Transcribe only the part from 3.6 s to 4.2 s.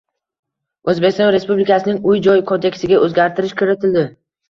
kiritildi.